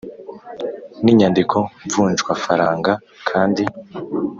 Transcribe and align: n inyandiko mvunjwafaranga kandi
n 1.03 1.05
inyandiko 1.11 1.57
mvunjwafaranga 1.87 2.91
kandi 3.29 3.63